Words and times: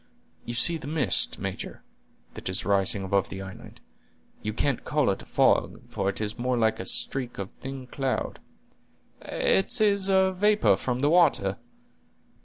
You 0.45 0.55
see 0.55 0.77
the 0.77 0.87
mist, 0.87 1.37
major, 1.37 1.83
that 2.33 2.49
is 2.49 2.65
rising 2.65 3.03
above 3.03 3.29
the 3.29 3.43
island; 3.43 3.81
you 4.41 4.51
can't 4.51 4.83
call 4.83 5.11
it 5.11 5.21
a 5.21 5.25
fog, 5.27 5.79
for 5.89 6.09
it 6.09 6.19
is 6.19 6.39
more 6.39 6.57
like 6.57 6.79
a 6.79 6.87
streak 6.87 7.37
of 7.37 7.51
thin 7.59 7.85
cloud—" 7.85 8.39
"It 9.21 9.79
is 9.79 10.07
vapor 10.07 10.75
from 10.77 10.99
the 11.01 11.09
water." 11.11 11.59